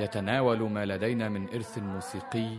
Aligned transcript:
يتناول 0.00 0.70
ما 0.70 0.86
لدينا 0.86 1.28
من 1.28 1.48
إرث 1.54 1.78
موسيقي 1.78 2.56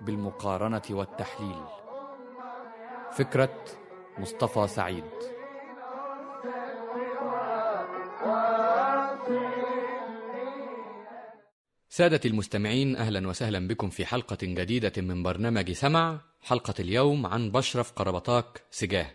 بالمقارنة 0.00 0.82
والتحليل. 0.90 1.64
فكرة 3.12 3.64
مصطفى 4.18 4.66
سعيد. 4.66 5.04
سادتي 11.88 12.28
المستمعين 12.28 12.96
أهلا 12.96 13.28
وسهلا 13.28 13.68
بكم 13.68 13.88
في 13.88 14.06
حلقة 14.06 14.38
جديدة 14.42 14.92
من 15.02 15.22
برنامج 15.22 15.72
سمع 15.72 16.20
حلقة 16.42 16.74
اليوم 16.80 17.26
عن 17.26 17.50
بشرف 17.50 17.92
قربطاك 17.92 18.62
سجاه. 18.70 19.10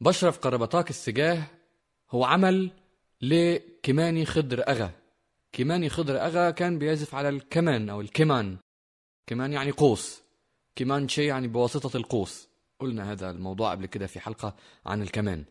بشرف 0.00 0.38
قربطاك 0.38 0.90
السجاه 0.90 1.42
هو 2.10 2.24
عمل 2.24 2.70
لكماني 3.22 4.24
خضر 4.24 4.68
أغا. 4.68 4.90
كماني 5.56 5.88
خضر 5.88 6.20
أغا 6.20 6.50
كان 6.50 6.78
بيعزف 6.78 7.14
على 7.14 7.28
الكمان 7.28 7.88
أو 7.90 8.00
الكمان. 8.00 8.56
كمان 9.26 9.52
يعني 9.52 9.70
قوس. 9.70 10.22
كمان 10.76 11.08
شيء 11.08 11.28
يعني 11.28 11.48
بواسطة 11.48 11.96
القوس. 11.96 12.48
قلنا 12.80 13.12
هذا 13.12 13.30
الموضوع 13.30 13.70
قبل 13.70 13.86
كده 13.86 14.06
في 14.06 14.20
حلقة 14.20 14.56
عن 14.86 15.02
الكمان. 15.02 15.44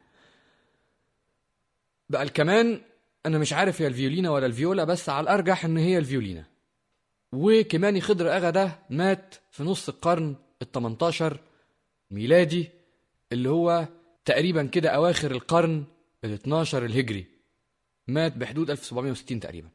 بقى 2.09 2.23
الكمان 2.23 2.81
أنا 3.25 3.37
مش 3.37 3.53
عارف 3.53 3.81
هي 3.81 3.87
الفيولينا 3.87 4.29
ولا 4.29 4.45
الفيولا 4.45 4.83
بس 4.83 5.09
على 5.09 5.23
الأرجح 5.23 5.65
إن 5.65 5.77
هي 5.77 5.97
الفيولينا. 5.97 6.45
وكماني 7.31 8.01
خضر 8.01 8.35
أغا 8.37 8.49
ده 8.49 8.79
مات 8.89 9.35
في 9.51 9.63
نص 9.63 9.89
القرن 9.89 10.35
ال 10.61 10.71
18 10.71 11.39
ميلادي 12.11 12.69
اللي 13.31 13.49
هو 13.49 13.87
تقريبا 14.25 14.65
كده 14.65 14.89
أواخر 14.89 15.31
القرن 15.31 15.85
ال 16.23 16.33
12 16.33 16.85
الهجري. 16.85 17.25
مات 18.07 18.37
بحدود 18.37 18.71
1760 18.71 19.39
تقريبا. 19.39 19.74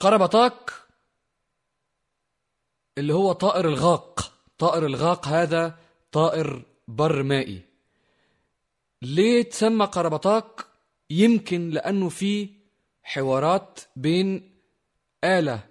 قربطاك 0.00 0.70
اللي 2.98 3.14
هو 3.14 3.32
طائر 3.32 3.68
الغاق. 3.68 4.32
طائر 4.58 4.86
الغاق 4.86 5.28
هذا 5.28 5.78
طائر 6.12 6.62
بر 6.88 7.22
مائي. 7.22 7.62
ليه 9.02 9.42
تسمى 9.42 9.84
قربطاك 9.84 10.66
يمكن 11.10 11.70
لأنه 11.70 12.08
في 12.08 12.50
حوارات 13.02 13.80
بين 13.96 14.58
آلة 15.24 15.66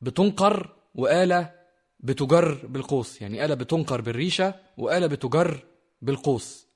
بتنقر 0.00 0.76
وآلة 0.94 1.54
بتجر 2.00 2.66
بالقوس. 2.66 3.22
يعني 3.22 3.44
آلة 3.44 3.54
بتنقر 3.54 4.00
بالريشة 4.00 4.54
وآلة 4.78 5.06
بتجر 5.06 5.64
بالقوس. 6.02 6.66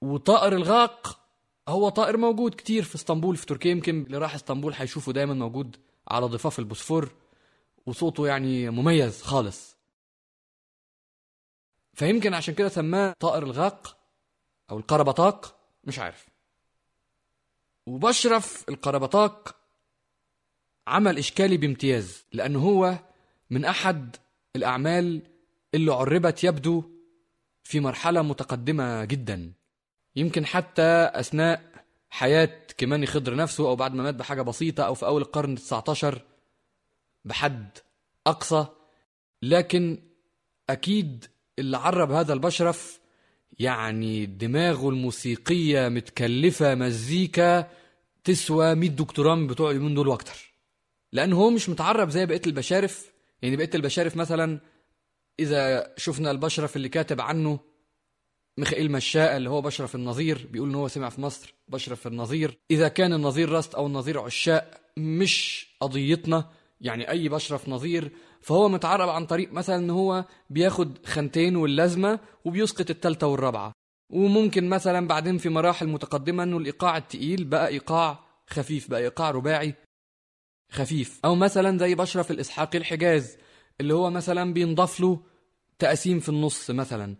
وطائر 0.00 0.52
الغاق 0.52 1.23
هو 1.68 1.88
طائر 1.88 2.16
موجود 2.16 2.54
كتير 2.54 2.82
في 2.82 2.94
اسطنبول 2.94 3.36
في 3.36 3.46
تركيا. 3.46 3.70
يمكن 3.70 4.02
اللي 4.02 4.18
راح 4.18 4.34
اسطنبول 4.34 4.72
هيشوفه 4.74 5.12
دايما 5.12 5.34
موجود 5.34 5.76
على 6.08 6.26
ضفاف 6.26 6.58
البوسفور 6.58 7.12
وصوته 7.86 8.26
يعني 8.26 8.70
مميز 8.70 9.22
خالص. 9.22 9.76
فيمكن 11.94 12.34
عشان 12.34 12.54
كده 12.54 12.68
سماه 12.68 13.14
طائر 13.20 13.42
الغاق 13.42 13.96
أو 14.70 14.78
القربطاق 14.78 15.56
مش 15.84 15.98
عارف. 15.98 16.26
وبشرف 17.86 18.64
القربطاق 18.68 19.56
عمل 20.86 21.18
إشكالي 21.18 21.56
بامتياز 21.56 22.24
لأنه 22.32 22.58
هو 22.58 22.98
من 23.50 23.64
أحد 23.64 24.16
الأعمال 24.56 25.22
اللي 25.74 25.92
عربت 25.92 26.44
يبدو 26.44 26.84
في 27.64 27.80
مرحلة 27.80 28.22
متقدمة 28.22 29.04
جدا. 29.04 29.52
يمكن 30.16 30.46
حتى 30.46 31.10
أثناء 31.14 31.62
حياة 32.10 32.58
كماني 32.78 33.06
خضر 33.06 33.34
نفسه 33.34 33.68
أو 33.68 33.76
بعد 33.76 33.94
ما 33.94 34.02
مات 34.02 34.14
بحاجة 34.14 34.42
بسيطة 34.42 34.82
أو 34.82 34.94
في 34.94 35.06
أول 35.06 35.22
القرن 35.22 35.52
ال 35.52 35.58
19 35.58 36.22
بحد 37.24 37.68
أقصى. 38.26 38.66
لكن 39.42 39.98
أكيد 40.70 41.26
اللي 41.58 41.76
عرب 41.76 42.10
هذا 42.10 42.32
البشرف 42.32 43.00
يعني 43.58 44.26
دماغه 44.26 44.88
الموسيقية 44.88 45.88
متكلفة 45.88 46.74
مزيكا 46.74 47.68
تسوى 48.24 48.74
100 48.74 48.90
دكتوراه 48.90 49.34
من 49.34 49.46
بتوع 49.46 49.70
اليومين 49.70 49.94
دول 49.94 50.08
وأكتر. 50.08 50.54
لأن 51.12 51.32
هو 51.32 51.50
مش 51.50 51.68
متعرب 51.68 52.10
زي 52.10 52.26
بقية 52.26 52.42
البشارف. 52.46 53.12
يعني 53.42 53.56
بقية 53.56 53.70
البشارف 53.74 54.16
مثلا 54.16 54.60
إذا 55.40 55.94
شفنا 55.96 56.30
البشرف 56.30 56.76
اللي 56.76 56.88
كاتب 56.88 57.20
عنه 57.20 57.60
ميخائيل 58.58 58.92
مشاء 58.92 59.36
اللي 59.36 59.50
هو 59.50 59.60
بشرف 59.60 59.94
النظير 59.94 60.48
بيقول 60.50 60.68
إن 60.68 60.74
هو 60.74 60.88
سمع 60.88 61.08
في 61.08 61.20
مصر 61.20 61.54
بشرف 61.68 62.06
النظير. 62.06 62.58
إذا 62.70 62.88
كان 62.88 63.12
النظير 63.12 63.48
راست 63.48 63.74
أو 63.74 63.86
النظير 63.86 64.20
عشاء 64.20 64.80
مش 64.96 65.66
قضيتنا. 65.80 66.50
يعني 66.80 67.10
أي 67.10 67.28
بشرف 67.28 67.68
نظير 67.68 68.12
فهو 68.40 68.68
متعرب 68.68 69.08
عن 69.08 69.26
طريق 69.26 69.52
مثلا 69.52 69.76
إن 69.76 69.90
هو 69.90 70.24
بياخد 70.50 71.06
خانتين 71.06 71.56
واللازمه 71.56 72.20
وبيسقط 72.44 72.90
التالتة 72.90 73.26
والرابعة. 73.26 73.72
وممكن 74.12 74.68
مثلا 74.68 75.06
بعدين 75.08 75.38
في 75.38 75.48
مراحل 75.48 75.88
متقدمة 75.88 76.42
إنه 76.42 76.56
الإيقاع 76.56 76.96
التقيل 76.96 77.44
بقى 77.44 77.68
إيقاع 77.68 78.24
خفيف 78.46 78.90
بقى 78.90 79.00
إيقاع 79.00 79.30
رباعي 79.30 79.74
خفيف. 80.72 81.20
أو 81.24 81.34
مثلا 81.34 81.78
زي 81.78 81.94
بشرف 81.94 82.30
الاسحاقي 82.30 82.78
الحجاز 82.78 83.36
اللي 83.80 83.94
هو 83.94 84.10
مثلا 84.10 84.52
بينضاف 84.52 85.00
له 85.00 85.20
تقاسيم 85.78 86.20
في 86.20 86.28
النص 86.28 86.70
مثلا. 86.70 87.16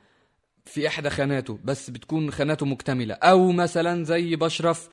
في 0.64 0.88
إحدى 0.88 1.10
خاناته 1.10 1.58
بس 1.64 1.90
بتكون 1.90 2.30
خاناته 2.30 2.66
مكتملة. 2.66 3.14
أو 3.14 3.52
مثلا 3.52 4.04
زي 4.04 4.36
بشرف 4.36 4.88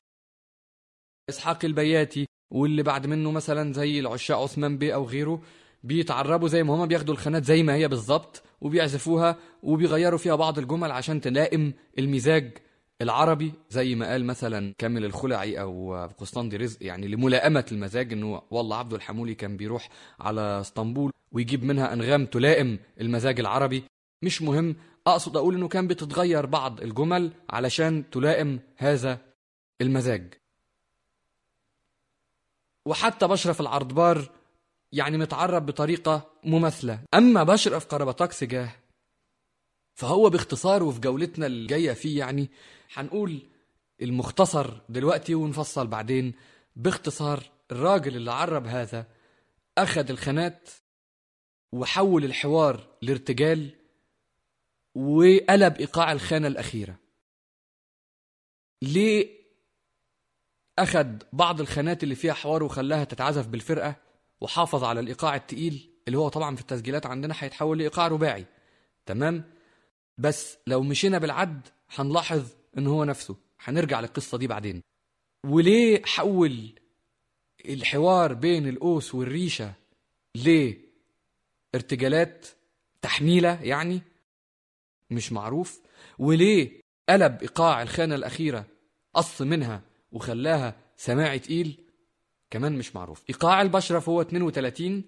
إسحاق 1.30 1.66
البياتي 1.66 2.26
واللي 2.52 2.84
بعد 2.84 3.08
منه 3.08 3.32
مثلا 3.32 3.74
زي 3.74 4.00
العشاق 4.00 4.38
عثمان 4.38 4.78
بيه 4.78 4.94
أو 4.94 5.06
غيره 5.06 5.42
بيتعربوا 5.84 6.48
زي 6.48 6.64
ما 6.64 6.76
هما 6.76 6.86
بياخدوا 6.86 7.14
الخانات 7.14 7.44
زي 7.46 7.64
ما 7.64 7.74
هي 7.76 7.88
بالظبط 7.88 8.44
وبيعزفوها 8.62 9.38
وبيغيروا 9.64 10.18
فيها 10.20 10.36
بعض 10.36 10.60
الجمل 10.60 10.92
عشان 10.92 11.22
تلائم 11.22 11.74
المزاج 12.00 12.58
العربي 13.02 13.54
زي 13.70 13.96
ما 13.96 14.12
قال 14.12 14.26
مثلا 14.26 14.74
كامل 14.78 15.06
الخلعي 15.06 15.62
أو 15.62 15.96
قسطندي 16.18 16.58
رزق 16.58 16.84
يعني 16.84 17.08
لملائمة 17.08 17.66
المزاج 17.72 18.14
إنه 18.14 18.42
والله 18.52 18.78
عبده 18.78 18.96
الحمولي 18.96 19.36
كان 19.36 19.58
بيروح 19.58 19.90
على 20.20 20.62
إسطنبول 20.62 21.12
ويجيب 21.32 21.64
منها 21.64 21.94
أنغام 21.94 22.26
تلائم 22.26 22.80
المزاج 23.02 23.40
العربي. 23.40 23.84
مش 24.24 24.42
مهم 24.42 24.76
أقصد 25.08 25.38
أقول 25.38 25.56
إنه 25.56 25.68
كان 25.68 25.88
بتتغير 25.88 26.46
بعض 26.46 26.82
الجمل 26.82 27.32
علشان 27.50 28.10
تلائم 28.10 28.60
هذا 28.78 29.20
المزاج. 29.82 30.34
وحتى 32.86 33.28
بشرف 33.28 33.62
العرضبار 33.62 34.30
يعني 34.92 35.18
متعرب 35.18 35.66
بطريقة 35.66 36.32
مماثلة. 36.44 37.00
أما 37.14 37.44
بشرف 37.44 37.86
قربطاك 37.86 38.32
سجاه 38.32 38.76
فهو 39.94 40.30
باختصار 40.30 40.84
وفي 40.84 41.00
جولتنا 41.00 41.48
الجاية 41.48 41.94
فيه 41.94 42.20
يعني 42.20 42.50
هنقول 42.94 43.40
المختصر 44.02 44.78
دلوقتي 44.90 45.36
ونفصل 45.36 45.88
بعدين. 45.88 46.34
باختصار 46.76 47.44
الراجل 47.72 48.16
اللي 48.16 48.32
عرب 48.32 48.68
هذا 48.68 49.08
أخذ 49.78 50.10
الخانات 50.10 50.70
وحول 51.72 52.26
الحوار 52.26 52.88
لارتجال 53.02 53.81
وقلب 54.96 55.76
إيقاع 55.80 56.12
الخانة 56.12 56.48
الأخيرة. 56.48 56.96
ليه 58.82 59.42
أخذ 60.80 61.08
بعض 61.34 61.62
الخانات 61.62 62.04
اللي 62.04 62.16
فيها 62.16 62.34
حوار 62.34 62.64
وخلاها 62.64 63.04
تتعزف 63.04 63.48
بالفرقة 63.48 63.96
وحافظ 64.42 64.84
على 64.84 65.00
الإيقاع 65.00 65.36
التقيل 65.36 65.90
اللي 66.08 66.18
هو 66.18 66.30
طبعا 66.30 66.56
في 66.56 66.62
التسجيلات 66.62 67.06
عندنا 67.06 67.34
هيتحول 67.38 67.78
لإيقاع 67.78 68.08
رباعي. 68.08 68.46
تمام؟ 69.06 69.44
بس 70.18 70.58
لو 70.68 70.84
مشينا 70.84 71.18
بالعد 71.18 71.68
هنلاحظ 71.96 72.46
إن 72.78 72.88
هو 72.88 73.04
نفسه. 73.04 73.36
هنرجع 73.64 74.00
للقصة 74.00 74.38
دي 74.38 74.48
بعدين. 74.48 74.82
وليه 75.46 76.02
حول 76.06 76.80
الحوار 77.66 78.34
بين 78.34 78.68
القوس 78.68 79.16
والريشة 79.16 79.74
لارتجالات 81.74 82.48
تحميلة 83.02 83.62
يعني؟ 83.64 84.02
مش 85.12 85.32
معروف؟ 85.32 85.82
وليه 86.20 86.82
قلب 87.10 87.42
إيقاع 87.42 87.82
الخانة 87.82 88.16
الأخيرة 88.16 88.66
قص 89.14 89.42
منها 89.42 89.82
وخلاها 90.12 90.76
سماعي 90.98 91.40
تقيل؟ 91.40 91.78
كمان 92.52 92.78
مش 92.78 92.96
معروف. 92.96 93.24
إيقاع 93.30 93.62
البشرف 93.62 94.10
هو 94.10 94.22
32 94.22 95.04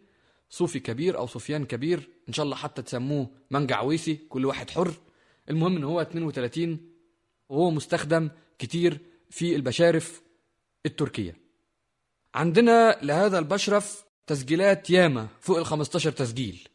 صوفي 0.49 0.79
كبير 0.79 1.17
أو 1.17 1.27
صوفيان 1.27 1.65
كبير 1.65 2.09
إن 2.27 2.33
شاء 2.33 2.43
الله 2.43 2.55
حتى 2.55 2.81
تسموه 2.81 3.29
منجع 3.51 3.77
عويسي 3.77 4.15
كل 4.15 4.45
واحد 4.45 4.69
حر. 4.69 4.93
المهم 5.49 5.77
ان 5.77 5.83
هو 5.83 6.01
32 6.01 6.79
وهو 7.49 7.71
مستخدم 7.71 8.29
كتير 8.59 8.99
في 9.29 9.55
البشارف 9.55 10.21
التركية. 10.85 11.37
عندنا 12.35 12.99
لهذا 13.01 13.39
البشرف 13.39 14.05
تسجيلات 14.27 14.89
ياما 14.89 15.27
فوق 15.39 15.57
ال 15.57 15.65
15 15.65 16.11
تسجيل. 16.11 16.67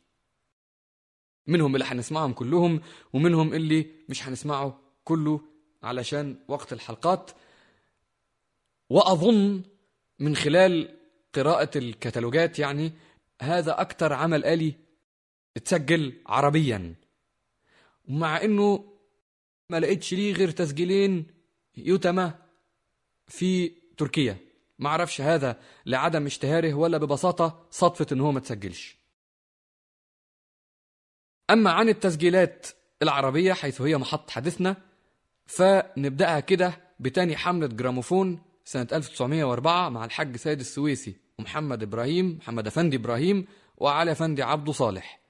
منهم 1.49 1.75
اللي 1.75 1.87
هنسمعهم 1.87 2.33
كلهم 2.33 2.81
ومنهم 3.13 3.55
اللي 3.55 3.87
مش 4.09 4.29
هنسمعه 4.29 4.81
كله 5.05 5.41
علشان 5.83 6.37
وقت 6.49 6.73
الحلقات. 6.73 7.31
وأظن 8.91 9.63
من 10.19 10.37
خلال 10.37 10.97
قراءة 11.35 11.79
الكتالوجات 11.79 12.59
يعني 12.59 12.93
هذا 13.43 13.81
أكتر 13.81 14.13
عمل 14.13 14.45
آلي 14.45 14.75
اتسجل 15.57 16.13
عربيا. 16.27 16.95
ومع 18.09 18.43
إنه 18.43 18.85
ما 19.71 19.81
لقيتش 19.81 20.15
ليه 20.15 20.33
غير 20.33 20.51
تسجيلين 20.51 21.27
يتمى 21.77 22.33
في 23.27 23.73
تركيا. 23.97 24.37
ما 24.79 24.89
أعرفش 24.89 25.21
هذا 25.21 25.61
لعدم 25.87 26.27
اشتهاره 26.27 26.75
ولا 26.75 26.99
ببساطة 26.99 27.67
صدفة 27.71 28.07
إن 28.13 28.21
هو 28.21 28.33
ما 28.33 28.41
تسجلش. 28.41 28.99
أما 31.51 31.71
عن 31.71 31.89
التسجيلات 31.89 32.67
العربية 33.03 33.53
حيث 33.53 33.81
هي 33.81 33.99
محط 33.99 34.31
حديثنا 34.31 34.77
فنبدأها 35.47 36.41
كده 36.41 36.73
بتاني 37.01 37.37
حملة 37.37 37.67
جراموفون 37.67 38.39
سنة 38.65 38.87
1904 38.93 39.89
مع 39.89 40.05
الحاج 40.05 40.37
سيد 40.37 40.61
السويسي 40.61 41.17
ومحمد 41.39 41.83
إبراهيم 41.83 42.39
محمد 42.41 42.67
أفندي 42.67 42.97
إبراهيم 42.97 43.47
وعلي 43.77 44.13
أفندي 44.13 44.43
عبده 44.43 44.73
صالح. 44.73 45.21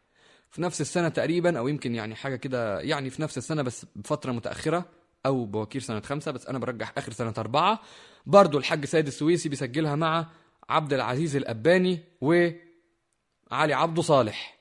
في 0.51 0.63
نفس 0.63 0.81
السنة 0.81 1.09
تقريبا 1.09 1.59
أو 1.59 1.69
يمكن 1.69 1.95
يعني 1.95 2.15
حاجة 2.15 2.37
كده 2.37 2.81
يعني 2.81 3.11
في 3.11 3.23
نفس 3.23 3.39
السنة 3.39 3.63
بس 3.63 3.87
بفترة 3.97 4.33
متأخرة 4.33 4.85
أو 5.27 5.45
بوكير 5.45 5.81
سنة 5.81 6.01
خمسة 6.01 6.31
بس 6.31 6.47
أنا 6.47 6.59
برجح 6.59 6.93
آخر 6.99 7.13
سنة 7.13 7.35
أربعة. 7.39 7.81
برضو 8.27 8.59
الحاج 8.59 8.85
سيد 8.85 9.07
السويسي 9.07 9.49
بيسجلها 9.49 9.97
مع 9.97 10.27
عبد 10.69 10.93
العزيز 10.93 11.37
القباني 11.37 12.01
وعلي 12.21 13.75
عبده 13.75 14.03
صالح. 14.03 14.58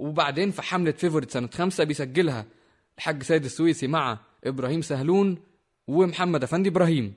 وبعدين 0.00 0.50
في 0.50 0.62
حملة 0.62 0.92
Favorite 0.92 1.30
سنة 1.30 1.48
خمسة 1.54 1.84
بيسجلها 1.84 2.46
الحاج 2.98 3.22
سيد 3.22 3.44
السويسي 3.44 3.86
مع 3.86 4.18
إبراهيم 4.44 4.82
سهلون 4.82 5.38
ومحمد 5.86 6.42
أفندي 6.42 6.68
إبراهيم. 6.68 7.14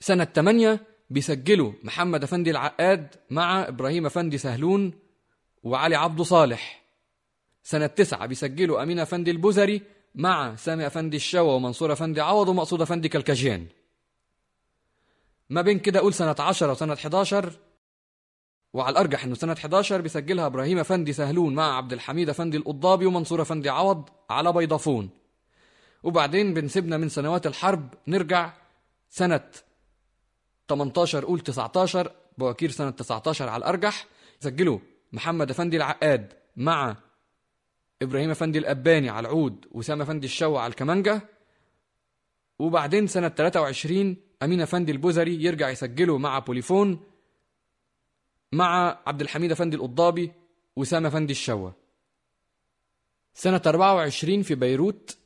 سنة 0.00 0.24
8 0.24 0.80
بيسجلوا 1.10 1.72
محمد 1.82 2.22
أفندي 2.22 2.50
العقاد 2.50 3.14
مع 3.30 3.68
إبراهيم 3.68 4.06
أفندي 4.06 4.38
سهلون 4.38 4.92
وعلي 5.62 5.96
عبده 5.96 6.24
صالح. 6.24 6.82
سنة 7.62 7.86
تسعة 7.86 8.26
بيسجلوا 8.26 8.82
أمين 8.82 8.98
أفندي 8.98 9.30
البزري 9.30 9.82
مع 10.14 10.56
سامي 10.56 10.86
أفندي 10.86 11.16
الشوا 11.16 11.52
ومنصور 11.52 11.92
أفندي 11.92 12.20
عوض 12.20 12.48
ومقصود 12.48 12.82
أفندي 12.82 13.08
كالكجيان 13.08 13.66
ما 15.50 15.62
بين 15.62 15.78
كده 15.78 15.98
أقول 15.98 16.14
سنة 16.14 16.36
عشرة 16.38 16.72
وسنة 16.72 16.92
11 16.92 17.52
وعلى 18.72 18.92
الأرجح 18.92 19.24
إنه 19.24 19.34
سنة 19.34 19.52
11 19.52 20.00
بيسجلها 20.00 20.46
إبراهيم 20.46 20.78
أفندي 20.78 21.12
سهلون 21.12 21.54
مع 21.54 21.76
عبد 21.76 21.92
الحميد 21.92 22.28
أفندي 22.28 22.56
القضابي 22.56 23.06
ومنصور 23.06 23.42
أفندي 23.42 23.68
عوض 23.68 24.08
على 24.30 24.52
بيضافون. 24.52 25.10
وبعدين 26.02 26.54
بنسيبنا 26.54 26.96
من 26.96 27.08
سنوات 27.08 27.46
الحرب 27.46 27.94
نرجع 28.06 28.52
سنة 29.08 29.50
18 30.68 31.24
قول 31.24 31.40
19 31.40 32.12
بواكير 32.38 32.70
سنة 32.70 32.90
19 32.90 33.48
على 33.48 33.60
الأرجح. 33.60 34.06
سجلوا 34.40 34.78
محمد 35.12 35.50
أفندي 35.50 35.76
العقاد 35.76 36.32
مع 36.56 36.96
إبراهيم 38.02 38.30
أفندي 38.30 38.58
الأباني 38.58 39.08
على 39.08 39.28
العود 39.28 39.66
وسام 39.72 40.02
أفندي 40.02 40.26
الشوا 40.26 40.60
على 40.60 40.70
الكمانجة. 40.70 41.20
وبعدين 42.58 43.06
سنة 43.06 43.28
23 43.28 44.16
أمين 44.42 44.60
أفندي 44.60 44.92
البزري 44.92 45.44
يرجع 45.44 45.70
يسجله 45.70 46.18
مع 46.18 46.38
بوليفون. 46.38 47.00
مع 48.52 48.98
عبد 49.06 49.20
الحميد 49.20 49.52
أفندي 49.52 49.76
القضابي 49.76 50.32
وسام 50.76 51.06
أفندي 51.06 51.32
الشوا 51.32 51.70
سنة 53.34 53.62
24 53.66 54.42
في 54.42 54.54
بيروت 54.54 55.16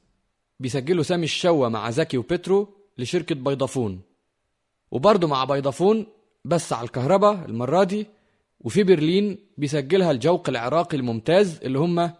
بيسجلوا 0.61 1.03
سامي 1.03 1.25
الشوا 1.25 1.69
مع 1.69 1.91
زكي 1.91 2.19
وبترو 2.19 2.69
لشركة 2.99 3.35
بيضافون. 3.35 4.01
وبرضه 4.91 5.29
مع 5.29 5.45
بيضافون 5.45 6.07
بس 6.45 6.73
على 6.73 6.85
الكهرباء 6.85 7.45
المرة 7.45 7.85
دي 7.85 8.07
وفي 8.61 8.83
برلين 8.83 9.39
بيسجلها 9.59 10.11
الجوق 10.11 10.49
العراقي 10.49 10.97
الممتاز 10.97 11.61
اللي 11.63 11.79
هم 11.79 12.11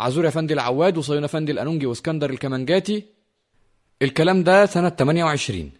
عزور 0.00 0.28
افندي 0.28 0.54
العواد 0.54 0.98
وصيون 0.98 1.24
افندي 1.24 1.52
الأنونجي 1.52 1.86
واسكندر 1.86 2.30
الكمانجاتي. 2.30 3.04
الكلام 4.02 4.44
ده 4.44 4.66
سنة 4.66 4.88
28 4.88 5.72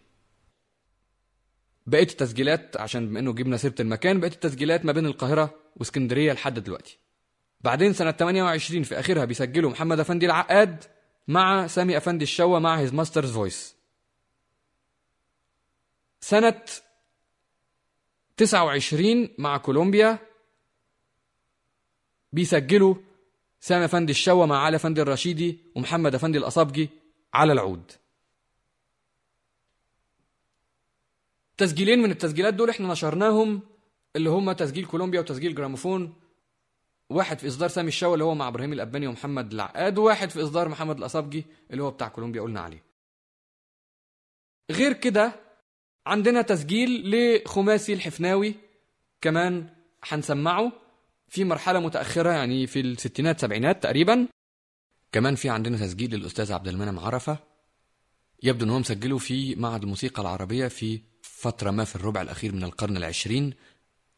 بقيت 1.86 2.10
التسجيلات 2.10 2.76
عشان 2.76 3.08
بما 3.08 3.18
إنه 3.18 3.32
جبنا 3.32 3.56
سيرة 3.56 3.74
المكان 3.80 4.20
بقيت 4.20 4.32
التسجيلات 4.32 4.84
ما 4.84 4.92
بين 4.92 5.06
القاهرة 5.06 5.54
واسكندرية 5.76 6.32
لحد 6.32 6.58
دلوقتي. 6.58 6.98
بعدين 7.60 7.92
سنة 7.92 8.10
28 8.10 8.82
في 8.82 9.00
أخرها 9.00 9.24
بيسجلوا 9.24 9.70
محمد 9.70 10.00
أفندي 10.00 10.26
العقاد 10.26 10.84
مع 11.28 11.66
سامي 11.66 11.96
أفندي 11.96 12.22
الشوا 12.22 12.58
مع 12.58 12.78
His 12.78 12.94
Master's 12.94 13.32
Voice 13.32 13.76
سنة 16.20 16.62
29 18.36 19.28
مع 19.38 19.56
كولومبيا 19.56 20.18
بيسجلوا 22.32 22.94
سامي 23.60 23.84
أفندي 23.84 24.12
الشوا 24.12 24.46
مع 24.46 24.58
علي 24.58 24.76
أفندي 24.76 25.02
الرشيدي 25.02 25.58
ومحمد 25.74 26.14
أفندي 26.14 26.38
القصبجي 26.38 26.88
على 27.34 27.52
العود. 27.52 27.92
تسجيلين 31.60 31.98
من 31.98 32.10
التسجيلات 32.10 32.54
دول 32.54 32.70
إحنا 32.70 32.88
نشرناهم 32.88 33.60
اللي 34.16 34.30
هم 34.30 34.52
تسجيل 34.52 34.86
كولومبيا 34.86 35.20
وتسجيل 35.20 35.54
جراموفون. 35.54 36.14
واحد 37.10 37.38
في 37.38 37.48
إصدار 37.48 37.68
سامي 37.68 37.88
الشوا 37.88 38.14
اللي 38.14 38.24
هو 38.24 38.34
مع 38.34 38.48
إبراهيم 38.48 38.72
الأباني 38.72 39.06
ومحمد 39.06 39.52
العقاد 39.52 39.98
وواحد 39.98 40.30
في 40.30 40.42
إصدار 40.42 40.68
محمد 40.68 40.98
الأصابجي 40.98 41.44
اللي 41.70 41.82
هو 41.82 41.90
بتاع 41.90 42.08
كولومبيا 42.08 42.42
قلنا 42.42 42.60
عليه. 42.60 42.82
غير 44.70 44.92
كده 44.92 45.32
عندنا 46.06 46.42
تسجيل 46.42 47.10
لخماسي 47.14 47.92
الحفناوي 47.92 48.54
كمان 49.20 49.68
هنسمعه. 50.04 50.72
في 51.28 51.44
مرحلة 51.44 51.80
متأخرة 51.80 52.30
يعني 52.30 52.66
في 52.66 52.80
الستينات 52.80 53.40
سبعينات 53.40 53.82
تقريبا. 53.82 54.28
كمان 55.12 55.34
في 55.34 55.48
عندنا 55.48 55.76
تسجيل 55.76 56.14
للأستاذ 56.14 56.52
عبد 56.52 56.68
المنعم 56.68 56.98
عرفة. 56.98 57.38
يبدو 58.42 58.64
أنه 58.64 58.78
مسجله 58.78 59.18
في 59.18 59.54
معهد 59.54 59.82
الموسيقى 59.82 60.22
العربية 60.22 60.68
في 60.68 61.09
فترة 61.40 61.70
ما 61.70 61.84
في 61.84 61.96
الربع 61.96 62.22
الأخير 62.22 62.52
من 62.52 62.64
القرن 62.64 62.96
العشرين 62.96 63.54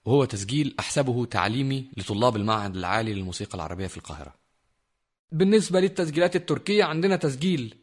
وهو 0.05 0.25
تسجيل 0.25 0.75
أحسبه 0.79 1.25
تعليمي 1.25 1.89
لطلاب 1.97 2.37
المعهد 2.37 2.77
العالي 2.77 3.15
للموسيقى 3.15 3.55
العربية 3.55 3.87
في 3.87 3.97
القاهرة. 3.97 4.35
بالنسبة 5.33 5.81
للتسجيلات 5.81 6.37
التركية 6.37 6.85
عندنا 6.85 7.17
تسجيل 7.17 7.75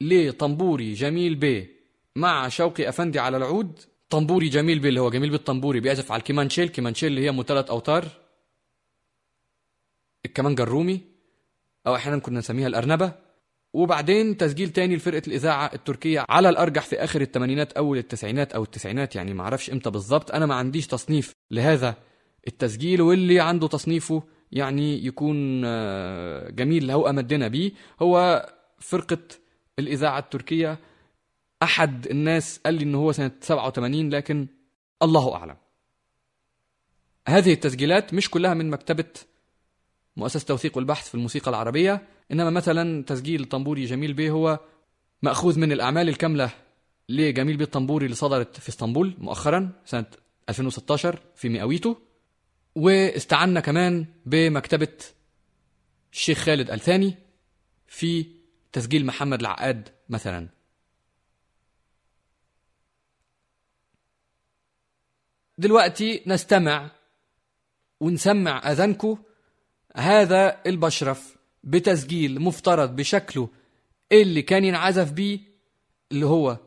لطنبوري 0.00 0.94
جميل 0.94 1.34
بيه 1.34 1.70
مع 2.16 2.48
شوقي 2.48 2.88
أفندي 2.88 3.18
على 3.18 3.36
العود. 3.36 3.80
طنبوري 4.08 4.48
جميل 4.48 4.78
بيه 4.78 4.88
اللي 4.88 5.00
هو 5.00 5.10
جميل 5.10 5.30
بالطنبوري 5.30 5.80
بيعزف 5.80 6.12
على 6.12 6.18
الكيمانشيل. 6.18 6.68
كيمانشيل 6.68 7.08
اللي 7.08 7.24
هي 7.24 7.32
مثلث 7.32 7.70
أوتار. 7.70 8.08
الكمانجا 10.24 10.62
الرومي 10.62 11.00
أو 11.86 11.94
أحيانا 11.96 12.18
كنا 12.18 12.38
نسميها 12.38 12.66
الأرنبة. 12.66 13.12
وبعدين 13.72 14.36
تسجيل 14.36 14.70
تاني 14.70 14.96
لفرقة 14.96 15.22
الإذاعة 15.26 15.70
التركية 15.74 16.24
على 16.28 16.48
الأرجح 16.48 16.82
في 16.82 17.04
آخر 17.04 17.20
الثمانينات 17.20 17.72
أول 17.72 17.98
التسعينات 17.98 18.52
أو 18.52 18.62
التسعينات 18.62 19.16
يعني 19.16 19.34
ما 19.34 19.42
أعرفش 19.42 19.70
إمتى 19.70 19.90
بالظبط. 19.90 20.30
أنا 20.30 20.46
ما 20.46 20.54
عنديش 20.54 20.86
تصنيف 20.86 21.32
لهذا 21.50 21.94
التسجيل 22.46 23.02
واللي 23.02 23.40
عنده 23.40 23.68
تصنيفه 23.68 24.22
يعني 24.52 25.06
يكون 25.06 25.62
آه، 25.64 26.50
جميل 26.50 26.90
هو 26.90 27.08
أمدنا 27.08 27.48
بيه. 27.48 27.72
هو 28.02 28.46
فرقة 28.78 29.18
الإذاعة 29.78 30.18
التركية 30.18 30.78
أحد 31.62 32.06
الناس 32.06 32.60
قال 32.66 32.74
لي 32.74 32.84
إن 32.84 32.94
هو 32.94 33.12
سنة 33.12 33.32
87 33.40 34.10
لكن 34.10 34.46
الله 35.02 35.34
أعلم. 35.34 35.56
هذه 37.28 37.52
التسجيلات 37.52 38.14
مش 38.14 38.30
كلها 38.30 38.54
من 38.54 38.70
مكتبة 38.70 39.04
مؤسسة 40.16 40.46
توثيق 40.46 40.76
والبحث 40.76 41.08
في 41.08 41.14
الموسيقى 41.14 41.50
العربية. 41.50 42.06
إنما 42.32 42.50
مثلا 42.50 43.04
تسجيل 43.04 43.44
طنبوري 43.44 43.84
جميل 43.84 44.12
بيه 44.12 44.30
هو 44.30 44.60
مأخوذ 45.22 45.58
من 45.58 45.72
الأعمال 45.72 46.08
الكاملة 46.08 46.50
لجميل 47.08 47.56
بيه 47.56 47.64
الطنبوري 47.64 48.04
اللي 48.04 48.16
صدرت 48.16 48.60
في 48.60 48.68
إسطنبول 48.68 49.14
مؤخرا 49.18 49.72
سنة 49.84 50.06
2016 50.48 51.20
في 51.36 51.48
مئويته. 51.48 51.96
واستعنا 52.74 53.60
كمان 53.60 54.06
بمكتبة 54.26 54.96
الشيخ 56.12 56.38
خالد 56.38 56.70
الثاني 56.70 57.14
في 57.86 58.26
تسجيل 58.72 59.06
محمد 59.06 59.40
العقاد 59.40 59.88
مثلا. 60.08 60.48
دلوقتي 65.58 66.22
نستمع 66.26 66.90
ونسمع 68.00 68.72
اذانكم 68.72 69.18
هذا 69.96 70.60
البشرف. 70.66 71.39
بتسجيل 71.64 72.40
مفترض 72.40 72.96
بشكله 72.96 73.48
اللي 74.12 74.42
كان 74.42 74.64
ينعزف 74.64 75.12
بيه 75.12 75.40
اللي 76.12 76.26
هو 76.26 76.58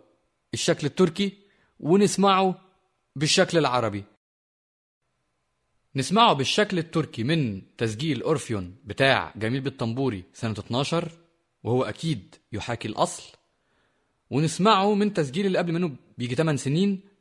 الشكل 0.54 0.88
التركي 0.88 1.38
ونسمعه 1.80 2.62
بالشكل 3.16 3.58
العربي. 3.58 4.04
نسمعه 5.96 6.34
بالشكل 6.34 6.78
التركي 6.78 7.24
من 7.24 7.62
تسجيل 7.78 8.22
أورفيون 8.22 8.76
بتاع 8.84 9.34
جميل 9.36 9.62
بالطنبوري 9.62 10.24
سنة 10.34 10.52
12 10.60 11.12
وهو 11.64 11.84
أكيد 11.84 12.36
يحاكي 12.52 12.88
الأصل. 12.88 13.38
ونسمعه 14.30 14.94
من 14.94 15.14
تسجيل 15.14 15.46
اللي 15.46 15.58
قبل 15.58 15.74
منه 15.74 15.96
بيجي 16.18 16.36
8 16.36 16.58
سنين 16.58 17.13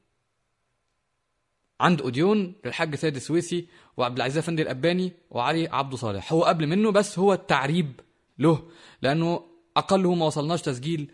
عند 1.83 2.01
أوديون 2.03 2.55
للحاج 2.65 2.95
سيد 2.95 3.17
السويسي 3.17 3.67
وعبد 3.97 4.17
العزيز 4.17 4.39
أفندي 4.39 4.63
الأباني 4.63 5.13
وعلي 5.31 5.69
عبده 5.69 5.97
صالح. 5.97 6.33
هو 6.33 6.45
قبل 6.45 6.67
منه 6.67 6.91
بس 6.91 7.19
هو 7.19 7.33
التعريب 7.33 8.01
له 8.39 8.69
لأنه 9.03 9.45
اقله 9.77 10.15
ما 10.15 10.27
وصلناش 10.27 10.63
تسجيل 10.63 11.13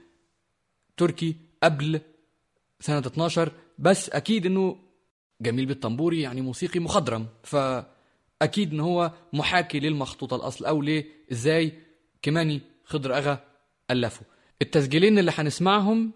تركي 0.97 1.37
قبل 1.63 2.01
سنة 2.81 2.99
12 2.99 3.53
بس 3.79 4.11
أكيد 4.11 4.47
إنه 4.47 4.77
جميل 5.41 5.67
بالطنبوري 5.67 6.21
يعني 6.21 6.41
موسيقي 6.41 6.81
مخضرم. 6.81 7.27
فأكيد 7.43 8.73
إن 8.73 8.81
هو 8.81 9.13
محاكي 9.33 9.81
للمخطوطة 9.81 10.37
الأصل 10.37 10.65
أو 10.65 10.83
ليه 10.83 11.07
إزاي 11.33 11.73
كماني 12.23 12.61
خضر 12.85 13.17
أغا 13.17 13.45
ألفوا. 13.91 14.27
التسجيلين 14.63 15.19
اللي 15.19 15.33
هنسمعهم 15.35 16.13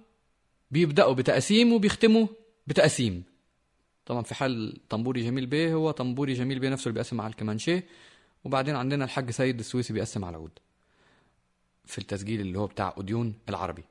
بيبدأوا 0.71 1.13
بتقسيم 1.15 1.73
وبيختموا 1.73 2.27
بتقسيم. 2.67 3.32
طبعا 4.07 4.23
في 4.23 4.35
حال 4.35 4.81
طنبوري 4.89 5.23
جميل 5.25 5.47
بيه 5.47 5.75
هو 5.75 5.91
طنبوري 5.91 6.33
جميل 6.33 6.59
بيه 6.59 6.69
نفسه 6.69 6.85
اللي 6.89 6.95
بيقسم 6.95 7.21
على 7.21 7.31
الكمانشيه 7.31 7.87
وبعدين 8.45 8.77
عندنا 8.77 9.05
الحاج 9.05 9.31
سيد 9.31 9.59
السويسي 9.59 9.93
بيقسم 9.93 10.25
على 10.25 10.37
العود 10.37 10.59
في 11.85 11.99
التسجيل 11.99 12.41
اللي 12.41 12.59
هو 12.59 12.67
بتاع 12.67 12.95
أوديون 12.97 13.35
العربي. 13.49 13.85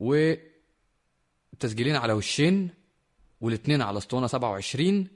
والتسجيلين 0.00 1.96
على 1.96 2.12
وشين 2.12 2.70
والاثنين 3.40 3.82
على 3.82 3.98
أسطوانة 3.98 4.26
27 4.26 5.06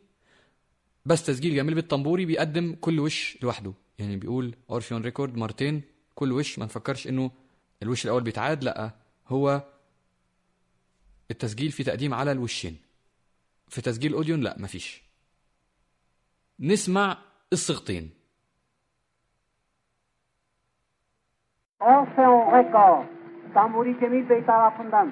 بس 1.06 1.22
تسجيل 1.26 1.54
جميل 1.54 1.74
بالطنبوري 1.74 2.24
بيقدم 2.24 2.74
كل 2.80 3.00
وش 3.00 3.38
لوحده. 3.42 3.72
يعني 3.98 4.16
بيقول 4.16 4.54
Orfeon 4.70 5.02
Record 5.02 5.36
مرتين 5.36 5.82
كل 6.14 6.32
وش 6.32 6.58
ما 6.58 6.64
نفكرش 6.64 7.06
إنه 7.06 7.30
الوش 7.82 8.04
الأول 8.04 8.22
بيتعاد 8.22 8.64
لأ 8.64 8.94
هو 9.28 9.64
التسجيل 11.30 11.70
في 11.72 11.84
تقديم 11.84 12.14
على 12.14 12.32
الوشين. 12.32 12.76
في 13.72 13.80
تسجيل 13.80 14.14
اوديون 14.14 14.40
لا 14.40 14.54
مفيش 14.58 15.02
نسمع 16.60 17.18
الصيغتين 17.52 18.10
Orfeon 21.82 22.42
Record, 22.56 23.02
Tamburi 23.54 23.92
Cemil 24.00 24.24
Bey 24.28 24.42
tarafından. 24.46 25.08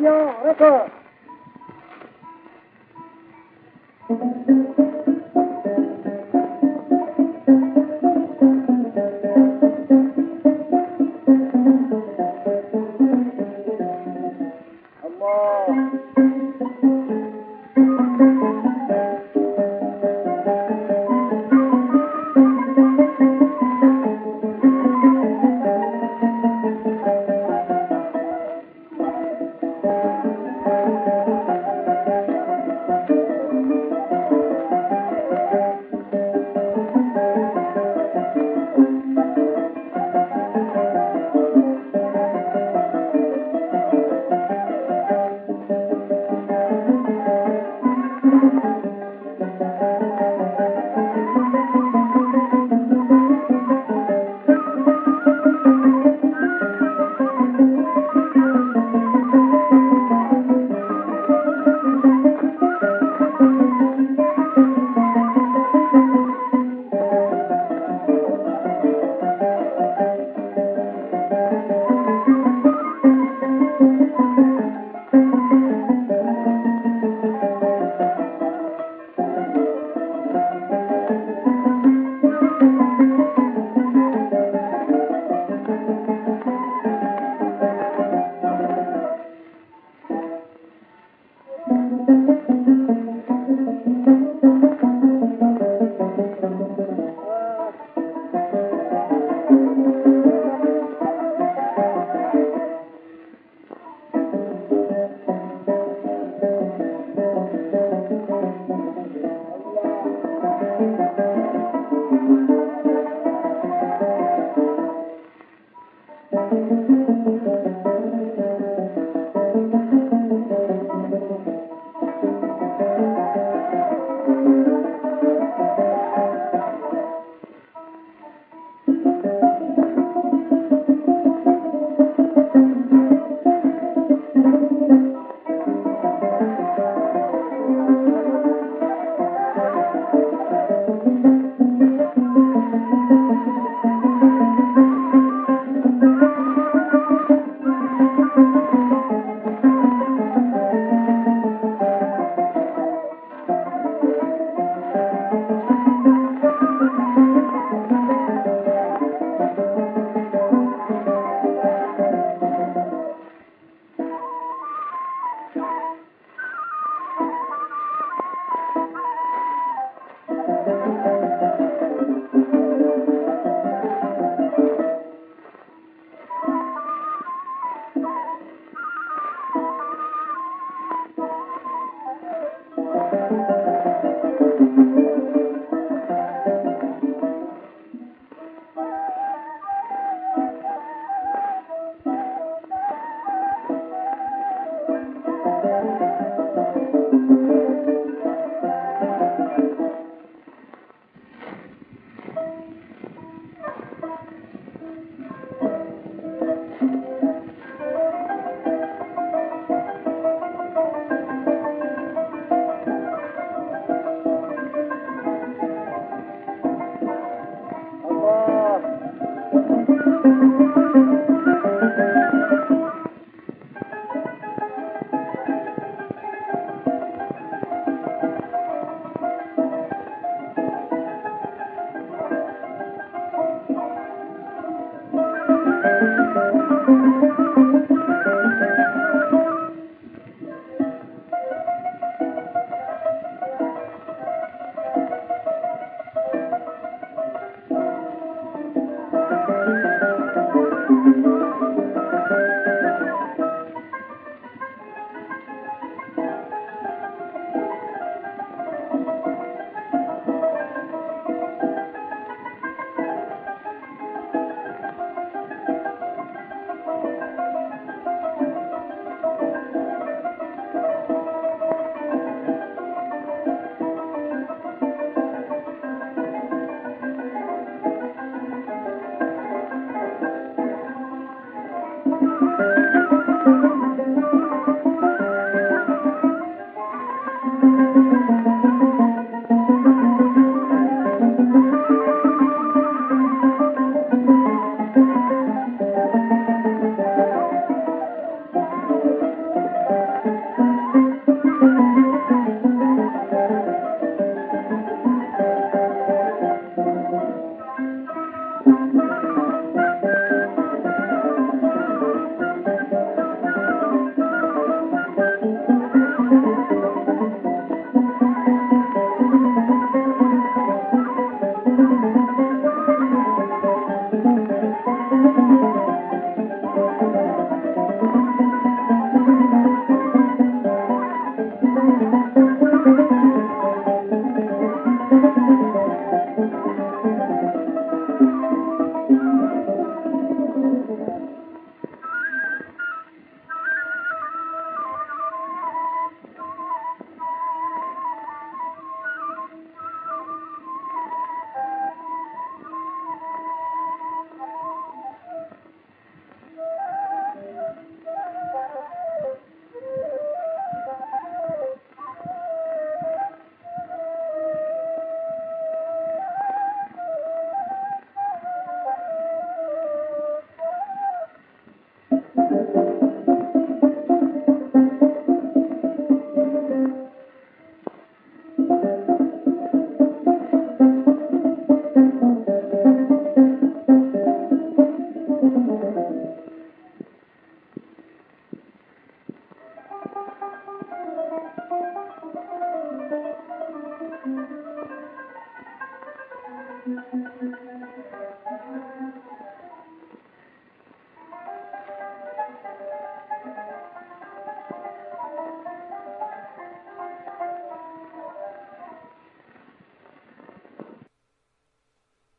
Record. 0.00 0.34
الله 0.44 0.93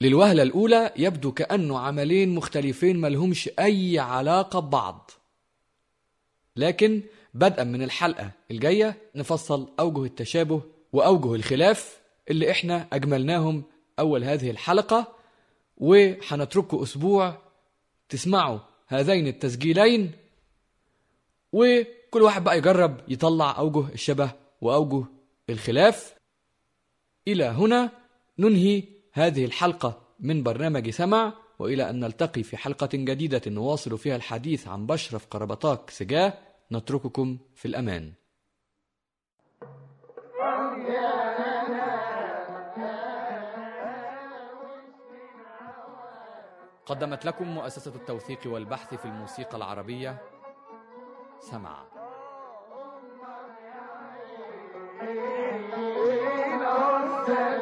للوهلة 0.06 0.44
الأولى 0.44 0.94
يبدو 0.98 1.32
كأنه 1.32 1.80
عملين 1.80 2.36
مختلفين 2.36 3.02
ملهمش 3.02 3.50
أي 3.60 4.00
علاقة 4.00 4.60
ببعض. 4.60 5.12
لكن 6.56 7.02
بدءا 7.34 7.64
من 7.64 7.82
الحلقة 7.84 8.32
الجاية 8.52 8.98
نفصل 9.16 9.68
أوجه 9.80 10.04
التشابه 10.04 10.62
وأوجه 10.94 11.36
الخلاف 11.36 12.00
اللي 12.30 12.52
إحنا 12.52 12.88
أجملناهم 12.94 13.64
أول 14.00 14.24
هذه 14.24 14.50
الحلقة 14.50 15.16
وحنترككم 15.78 16.82
أسبوع 16.82 17.38
تسمعوا 18.10 18.60
هذين 18.88 19.28
التسجيلين 19.28 20.12
وكل 21.54 22.22
واحد 22.22 22.44
بقى 22.44 22.58
يجرب 22.58 23.02
يطلع 23.08 23.58
أوجه 23.58 23.94
الشبه 23.94 24.32
وأوجه 24.62 25.06
الخلاف. 25.50 26.16
إلى 27.28 27.44
هنا 27.46 27.92
ننهي 28.40 28.84
هذه 29.16 29.46
الحلقة 29.46 30.02
من 30.20 30.44
برنامج 30.44 30.90
سمع 30.90 31.34
وإلى 31.60 31.90
أن 31.90 32.00
نلتقي 32.00 32.44
في 32.44 32.58
حلقة 32.58 32.90
جديدة 32.94 33.42
نواصل 33.48 33.98
فيها 33.98 34.16
الحديث 34.16 34.68
عن 34.68 34.86
بشرف 34.86 35.28
قربطاك 35.28 35.90
سجاه 35.90 36.34
نترككم 36.72 37.38
في 37.56 37.68
الأمان 37.68 38.14
قدمت 46.86 47.26
لكم 47.26 47.48
مؤسسة 47.48 47.96
التوثيق 47.96 48.40
والبحث 48.46 48.94
في 48.94 49.06
الموسيقى 49.06 49.58
العربية 49.58 50.22
سمع 51.40 51.86
Yeah. 57.28 57.55